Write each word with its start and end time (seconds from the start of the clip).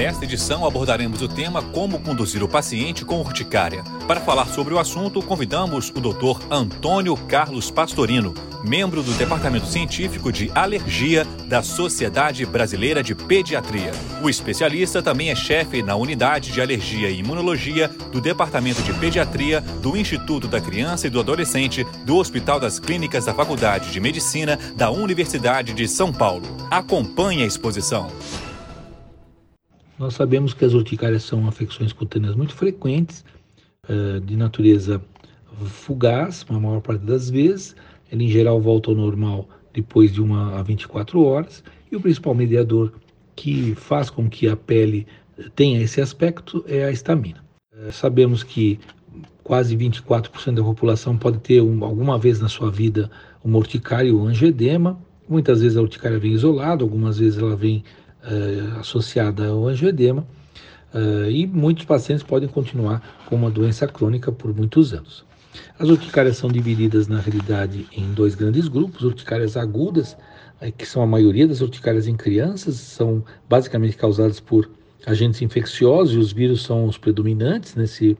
Nesta 0.00 0.24
edição 0.24 0.64
abordaremos 0.64 1.20
o 1.20 1.28
tema 1.28 1.60
Como 1.60 2.00
conduzir 2.00 2.42
o 2.42 2.48
paciente 2.48 3.04
com 3.04 3.20
urticária. 3.20 3.84
Para 4.08 4.18
falar 4.18 4.46
sobre 4.46 4.72
o 4.72 4.78
assunto, 4.78 5.20
convidamos 5.20 5.90
o 5.90 6.00
Dr. 6.00 6.42
Antônio 6.50 7.14
Carlos 7.14 7.70
Pastorino, 7.70 8.32
membro 8.64 9.02
do 9.02 9.12
Departamento 9.12 9.66
Científico 9.66 10.32
de 10.32 10.50
Alergia 10.54 11.26
da 11.46 11.62
Sociedade 11.62 12.46
Brasileira 12.46 13.02
de 13.02 13.14
Pediatria. 13.14 13.90
O 14.22 14.30
especialista 14.30 15.02
também 15.02 15.28
é 15.28 15.34
chefe 15.34 15.82
na 15.82 15.96
Unidade 15.96 16.50
de 16.50 16.62
Alergia 16.62 17.10
e 17.10 17.18
Imunologia 17.18 17.88
do 18.10 18.22
Departamento 18.22 18.80
de 18.80 18.94
Pediatria 18.94 19.60
do 19.60 19.98
Instituto 19.98 20.48
da 20.48 20.62
Criança 20.62 21.08
e 21.08 21.10
do 21.10 21.20
Adolescente 21.20 21.84
do 22.06 22.16
Hospital 22.16 22.58
das 22.58 22.78
Clínicas 22.78 23.26
da 23.26 23.34
Faculdade 23.34 23.90
de 23.90 24.00
Medicina 24.00 24.58
da 24.74 24.90
Universidade 24.90 25.74
de 25.74 25.86
São 25.86 26.10
Paulo. 26.10 26.46
Acompanhe 26.70 27.42
a 27.42 27.46
exposição. 27.46 28.10
Nós 30.00 30.14
sabemos 30.14 30.54
que 30.54 30.64
as 30.64 30.72
urticárias 30.72 31.24
são 31.24 31.46
afecções 31.46 31.92
cutâneas 31.92 32.34
muito 32.34 32.54
frequentes, 32.54 33.22
uh, 33.86 34.18
de 34.18 34.34
natureza 34.34 34.98
fugaz, 35.66 36.46
a 36.48 36.58
maior 36.58 36.80
parte 36.80 37.04
das 37.04 37.28
vezes. 37.28 37.76
Ela, 38.10 38.22
em 38.22 38.28
geral, 38.28 38.58
volta 38.62 38.88
ao 38.88 38.96
normal 38.96 39.46
depois 39.74 40.10
de 40.10 40.22
uma 40.22 40.58
a 40.58 40.62
24 40.62 41.22
horas. 41.22 41.62
E 41.92 41.96
o 41.96 42.00
principal 42.00 42.34
mediador 42.34 42.94
que 43.36 43.74
faz 43.74 44.08
com 44.08 44.26
que 44.26 44.48
a 44.48 44.56
pele 44.56 45.06
tenha 45.54 45.82
esse 45.82 46.00
aspecto 46.00 46.64
é 46.66 46.82
a 46.82 46.90
estamina. 46.90 47.44
Uh, 47.70 47.92
sabemos 47.92 48.42
que 48.42 48.80
quase 49.44 49.76
24% 49.76 50.54
da 50.54 50.62
população 50.62 51.18
pode 51.18 51.40
ter 51.40 51.60
um, 51.60 51.84
alguma 51.84 52.18
vez 52.18 52.40
na 52.40 52.48
sua 52.48 52.70
vida 52.70 53.10
uma 53.44 53.58
urticária 53.58 54.14
ou 54.14 54.26
angedema. 54.26 54.98
Muitas 55.28 55.60
vezes 55.60 55.76
a 55.76 55.82
urticária 55.82 56.18
vem 56.18 56.32
isolada, 56.32 56.82
algumas 56.82 57.18
vezes 57.18 57.38
ela 57.38 57.54
vem 57.54 57.84
uh, 58.24 58.80
associada 58.80 59.48
ao 59.48 59.66
angioedema 59.66 60.26
uh, 60.94 61.30
e 61.30 61.46
muitos 61.46 61.84
pacientes 61.84 62.22
podem 62.22 62.48
continuar 62.48 63.02
com 63.26 63.36
uma 63.36 63.50
doença 63.50 63.86
crônica 63.86 64.30
por 64.30 64.54
muitos 64.54 64.92
anos. 64.92 65.24
As 65.78 65.88
urticárias 65.88 66.36
são 66.36 66.50
divididas 66.50 67.08
na 67.08 67.20
realidade 67.20 67.86
em 67.92 68.12
dois 68.12 68.34
grandes 68.34 68.68
grupos: 68.68 69.02
urticárias 69.02 69.56
agudas, 69.56 70.16
uh, 70.60 70.72
que 70.76 70.86
são 70.86 71.02
a 71.02 71.06
maioria 71.06 71.46
das 71.46 71.60
urticárias 71.60 72.06
em 72.06 72.16
crianças, 72.16 72.76
são 72.76 73.24
basicamente 73.48 73.96
causadas 73.96 74.40
por 74.40 74.70
agentes 75.06 75.40
infecciosos 75.40 76.14
e 76.14 76.18
os 76.18 76.32
vírus 76.32 76.62
são 76.62 76.84
os 76.84 76.98
predominantes 76.98 77.74
nesse, 77.74 78.16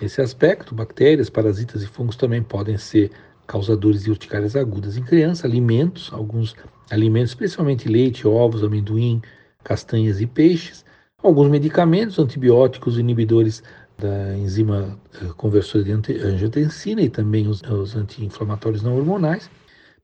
nesse 0.00 0.20
aspecto. 0.20 0.74
Bactérias, 0.74 1.30
parasitas 1.30 1.82
e 1.82 1.86
fungos 1.86 2.16
também 2.16 2.42
podem 2.42 2.76
ser 2.76 3.10
causadores 3.46 4.04
de 4.04 4.10
urticárias 4.10 4.56
agudas 4.56 4.96
em 4.96 5.02
criança. 5.02 5.46
Alimentos, 5.46 6.10
alguns 6.12 6.54
alimentos, 6.90 7.30
especialmente 7.30 7.88
leite, 7.88 8.26
ovos, 8.26 8.64
amendoim, 8.64 9.22
castanhas 9.64 10.20
e 10.20 10.26
peixes, 10.26 10.84
alguns 11.22 11.50
medicamentos, 11.50 12.18
antibióticos, 12.18 12.98
inibidores 12.98 13.62
da 13.98 14.36
enzima 14.36 14.98
eh, 15.20 15.26
conversora 15.36 15.82
de 15.82 15.92
angiotensina 15.92 17.00
e 17.00 17.08
também 17.08 17.48
os, 17.48 17.62
os 17.62 17.96
anti-inflamatórios 17.96 18.82
não 18.82 18.96
hormonais. 18.96 19.50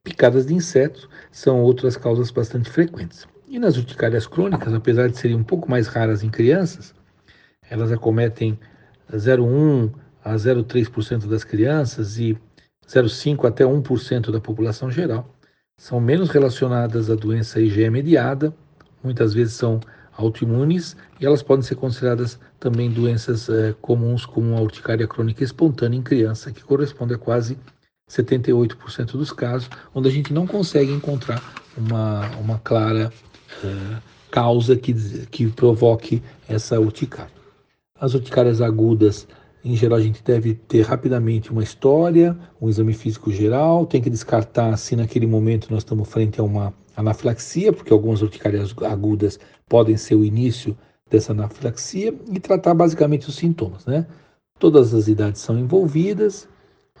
Picadas 0.03 0.47
de 0.47 0.53
insetos 0.53 1.07
são 1.31 1.61
outras 1.61 1.95
causas 1.95 2.31
bastante 2.31 2.69
frequentes. 2.69 3.27
E 3.47 3.59
nas 3.59 3.77
urticárias 3.77 4.25
crônicas, 4.25 4.73
apesar 4.73 5.09
de 5.09 5.17
serem 5.17 5.37
um 5.37 5.43
pouco 5.43 5.69
mais 5.69 5.87
raras 5.87 6.23
em 6.23 6.29
crianças, 6.29 6.93
elas 7.69 7.91
acometem 7.91 8.57
0,1 9.11 9.93
a 10.23 10.35
0,3% 10.35 11.27
das 11.27 11.43
crianças 11.43 12.17
e 12.17 12.37
0,5 12.87 13.47
até 13.47 13.63
1% 13.63 14.31
da 14.31 14.39
população 14.39 14.89
geral. 14.89 15.35
São 15.77 15.99
menos 15.99 16.29
relacionadas 16.29 17.09
à 17.09 17.15
doença 17.15 17.59
IgE 17.59 17.89
mediada 17.89 18.55
muitas 19.03 19.33
vezes 19.33 19.53
são 19.53 19.79
autoimunes 20.17 20.95
e 21.19 21.25
elas 21.25 21.41
podem 21.41 21.63
ser 21.63 21.75
consideradas 21.75 22.39
também 22.59 22.91
doenças 22.91 23.49
é, 23.49 23.73
comuns 23.81 24.25
como 24.25 24.55
a 24.55 24.61
urticária 24.61 25.07
crônica 25.07 25.43
espontânea 25.43 25.97
em 25.97 26.01
criança, 26.01 26.51
que 26.51 26.63
corresponde 26.63 27.13
a 27.13 27.17
quase 27.17 27.57
78% 28.09 29.11
dos 29.13 29.31
casos, 29.31 29.69
onde 29.95 30.09
a 30.09 30.11
gente 30.11 30.33
não 30.33 30.45
consegue 30.45 30.91
encontrar 30.91 31.41
uma, 31.77 32.29
uma 32.37 32.59
clara 32.59 33.11
é, 33.63 33.97
causa 34.29 34.75
que, 34.75 34.93
que 35.27 35.47
provoque 35.47 36.21
essa 36.47 36.79
urticária. 36.79 37.31
As 37.99 38.13
urticárias 38.13 38.61
agudas, 38.61 39.27
em 39.63 39.75
geral, 39.75 39.99
a 39.99 40.01
gente 40.01 40.23
deve 40.23 40.55
ter 40.55 40.81
rapidamente 40.81 41.51
uma 41.51 41.63
história, 41.63 42.37
um 42.59 42.67
exame 42.67 42.93
físico 42.93 43.31
geral, 43.31 43.85
tem 43.85 44.01
que 44.01 44.09
descartar 44.09 44.75
se 44.77 44.95
naquele 44.95 45.27
momento 45.27 45.69
nós 45.69 45.79
estamos 45.79 46.09
frente 46.09 46.39
a 46.39 46.43
uma 46.43 46.73
anafilaxia, 47.01 47.73
porque 47.73 47.91
algumas 47.91 48.21
urticárias 48.21 48.73
agudas 48.83 49.39
podem 49.67 49.97
ser 49.97 50.15
o 50.15 50.25
início 50.25 50.77
dessa 51.09 51.33
anafilaxia, 51.33 52.13
e 52.31 52.39
tratar 52.39 52.73
basicamente 52.73 53.27
os 53.27 53.35
sintomas. 53.35 53.85
Né? 53.85 54.05
Todas 54.57 54.93
as 54.93 55.07
idades 55.07 55.41
são 55.41 55.59
envolvidas, 55.59 56.47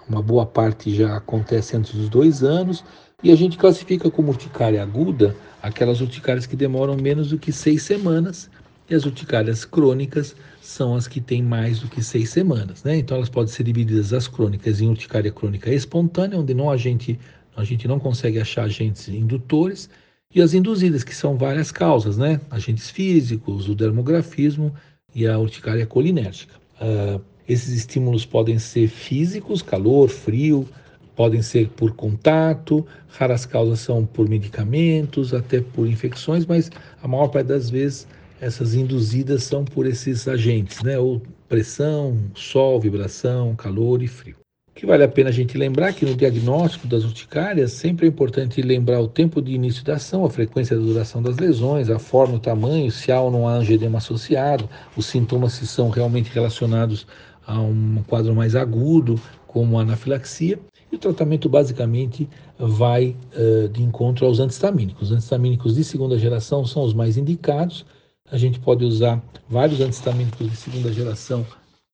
uma 0.07 0.21
boa 0.21 0.45
parte 0.45 0.93
já 0.93 1.15
acontece 1.15 1.77
antes 1.77 1.93
dos 1.93 2.09
dois 2.09 2.43
anos, 2.43 2.83
e 3.23 3.31
a 3.31 3.35
gente 3.35 3.57
classifica 3.57 4.11
como 4.11 4.29
urticária 4.29 4.81
aguda 4.81 5.35
aquelas 5.61 6.01
urticárias 6.01 6.45
que 6.45 6.55
demoram 6.55 6.97
menos 6.97 7.29
do 7.29 7.37
que 7.37 7.51
seis 7.51 7.83
semanas, 7.83 8.49
e 8.89 8.95
as 8.95 9.05
urticárias 9.05 9.63
crônicas 9.63 10.35
são 10.61 10.95
as 10.95 11.07
que 11.07 11.21
têm 11.21 11.41
mais 11.41 11.79
do 11.79 11.87
que 11.87 12.03
seis 12.03 12.29
semanas. 12.29 12.83
Né? 12.83 12.97
Então 12.97 13.15
elas 13.15 13.29
podem 13.29 13.53
ser 13.53 13.63
divididas 13.63 14.11
as 14.11 14.27
crônicas 14.27 14.81
em 14.81 14.89
urticária 14.89 15.31
crônica 15.31 15.73
espontânea, 15.73 16.37
onde 16.37 16.53
não 16.53 16.69
a 16.69 16.75
gente 16.75 17.17
a 17.55 17.63
gente 17.63 17.87
não 17.87 17.99
consegue 17.99 18.39
achar 18.39 18.63
agentes 18.63 19.07
indutores, 19.07 19.89
e 20.33 20.41
as 20.41 20.53
induzidas, 20.53 21.03
que 21.03 21.13
são 21.13 21.37
várias 21.37 21.71
causas, 21.71 22.17
né? 22.17 22.39
Agentes 22.49 22.89
físicos, 22.89 23.67
o 23.67 23.75
dermografismo 23.75 24.73
e 25.13 25.27
a 25.27 25.37
urticária 25.37 25.85
colinérgica. 25.85 26.55
Uh, 26.79 27.21
esses 27.47 27.75
estímulos 27.75 28.25
podem 28.25 28.57
ser 28.57 28.87
físicos, 28.87 29.61
calor, 29.61 30.07
frio, 30.07 30.65
podem 31.17 31.41
ser 31.41 31.67
por 31.69 31.91
contato, 31.93 32.85
raras 33.09 33.45
causas 33.45 33.81
são 33.81 34.05
por 34.05 34.29
medicamentos, 34.29 35.33
até 35.33 35.59
por 35.59 35.85
infecções, 35.85 36.45
mas 36.45 36.71
a 37.03 37.07
maior 37.07 37.27
parte 37.27 37.47
das 37.47 37.69
vezes 37.69 38.07
essas 38.39 38.73
induzidas 38.73 39.43
são 39.43 39.65
por 39.65 39.85
esses 39.85 40.27
agentes, 40.27 40.81
né? 40.81 40.97
Ou 40.97 41.21
pressão, 41.49 42.17
sol, 42.33 42.79
vibração, 42.79 43.53
calor 43.53 44.01
e 44.01 44.07
frio 44.07 44.40
que 44.73 44.85
vale 44.85 45.03
a 45.03 45.07
pena 45.07 45.29
a 45.29 45.33
gente 45.33 45.57
lembrar 45.57 45.93
que 45.93 46.05
no 46.05 46.15
diagnóstico 46.15 46.87
das 46.87 47.03
urticárias 47.03 47.73
sempre 47.73 48.05
é 48.05 48.09
importante 48.09 48.61
lembrar 48.61 49.01
o 49.01 49.07
tempo 49.07 49.41
de 49.41 49.51
início 49.53 49.83
da 49.83 49.95
ação, 49.95 50.25
a 50.25 50.29
frequência 50.29 50.77
da 50.77 50.81
duração 50.81 51.21
das 51.21 51.37
lesões, 51.37 51.89
a 51.89 51.99
forma, 51.99 52.35
o 52.35 52.39
tamanho, 52.39 52.89
se 52.89 53.11
há 53.11 53.19
ou 53.19 53.29
não 53.29 53.47
há 53.47 53.53
angedema 53.53 53.97
associado, 53.97 54.69
os 54.95 55.05
sintomas 55.05 55.53
se 55.53 55.67
são 55.67 55.89
realmente 55.89 56.31
relacionados 56.31 57.05
a 57.45 57.59
um 57.59 58.01
quadro 58.07 58.33
mais 58.33 58.55
agudo, 58.55 59.19
como 59.45 59.77
a 59.77 59.81
anafilaxia. 59.81 60.57
E 60.89 60.95
o 60.95 60.99
tratamento 60.99 61.49
basicamente 61.49 62.29
vai 62.57 63.15
uh, 63.35 63.67
de 63.69 63.83
encontro 63.83 64.25
aos 64.25 64.39
antistamínicos. 64.39 65.09
Os 65.09 65.11
antistamínicos 65.11 65.75
de 65.75 65.83
segunda 65.83 66.17
geração 66.17 66.65
são 66.65 66.83
os 66.83 66.93
mais 66.93 67.17
indicados. 67.17 67.85
A 68.31 68.37
gente 68.37 68.59
pode 68.59 68.85
usar 68.85 69.21
vários 69.49 69.81
antistamínicos 69.81 70.49
de 70.49 70.55
segunda 70.55 70.91
geração 70.93 71.45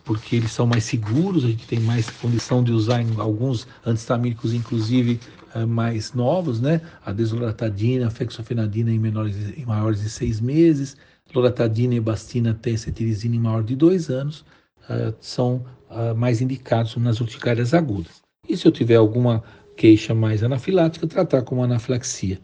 porque 0.08 0.38
eles 0.38 0.54
são 0.54 0.66
mais 0.66 0.86
seguros, 0.86 1.44
a 1.44 1.50
gente 1.50 1.68
tem 1.68 1.82
mais 1.82 2.10
condição 2.10 2.64
de 2.64 2.72
usar 2.72 3.04
alguns 3.18 3.68
antistamínicos, 3.86 4.54
inclusive 4.54 5.20
é, 5.54 5.66
mais 5.66 6.14
novos, 6.14 6.62
né? 6.62 6.80
A 7.06 7.12
desloratadina, 7.12 8.08
a 8.08 8.10
fexofenadina 8.10 8.90
em, 8.90 8.98
menores, 8.98 9.36
em 9.58 9.66
maiores 9.66 10.02
de 10.02 10.10
seis 10.10 10.40
meses, 10.40 10.96
loratadina 11.36 11.94
e 11.94 12.00
bastina 12.00 12.52
até 12.52 12.76
cetirizina 12.78 13.36
em 13.36 13.40
maior 13.40 13.64
de 13.64 13.76
dois 13.76 14.10
anos, 14.10 14.46
uh, 14.90 15.14
são 15.20 15.66
uh, 15.90 16.16
mais 16.16 16.40
indicados 16.40 16.96
nas 16.96 17.20
urticárias 17.20 17.74
agudas. 17.74 18.22
E 18.48 18.56
se 18.56 18.66
eu 18.66 18.72
tiver 18.72 18.96
alguma 18.96 19.44
queixa 19.76 20.16
mais 20.16 20.42
anafilática, 20.42 21.06
tratar 21.06 21.42
com 21.42 21.62
anafilaxia. 21.62 22.40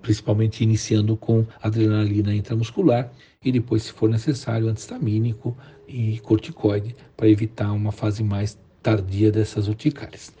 Principalmente 0.00 0.64
iniciando 0.64 1.16
com 1.16 1.44
adrenalina 1.62 2.34
intramuscular 2.34 3.12
e 3.44 3.52
depois, 3.52 3.82
se 3.82 3.92
for 3.92 4.08
necessário, 4.08 4.68
antistamínico 4.68 5.56
e 5.86 6.18
corticoide 6.20 6.96
para 7.16 7.28
evitar 7.28 7.72
uma 7.72 7.92
fase 7.92 8.22
mais 8.22 8.58
tardia 8.82 9.30
dessas 9.30 9.68
urticárias. 9.68 10.32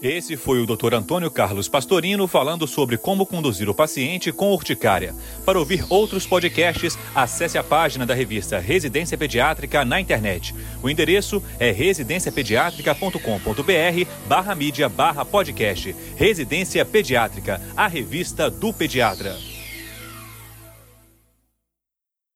Esse 0.00 0.36
foi 0.36 0.60
o 0.60 0.66
Dr. 0.66 0.94
Antônio 0.94 1.28
Carlos 1.28 1.68
Pastorino 1.68 2.28
falando 2.28 2.68
sobre 2.68 2.96
como 2.96 3.26
conduzir 3.26 3.68
o 3.68 3.74
paciente 3.74 4.30
com 4.30 4.52
urticária. 4.52 5.12
Para 5.44 5.58
ouvir 5.58 5.84
outros 5.88 6.24
podcasts, 6.24 6.96
acesse 7.12 7.58
a 7.58 7.64
página 7.64 8.06
da 8.06 8.14
revista 8.14 8.60
Residência 8.60 9.18
Pediátrica 9.18 9.84
na 9.84 10.00
internet. 10.00 10.54
O 10.80 10.88
endereço 10.88 11.42
é 11.58 11.72
residenciapediatrica.com.br 11.72 14.10
barra 14.28 14.54
mídia 14.54 14.88
barra 14.88 15.24
podcast. 15.24 15.92
Residência 16.16 16.84
Pediátrica, 16.84 17.60
a 17.76 17.88
revista 17.88 18.48
do 18.48 18.72
pediatra. 18.72 19.57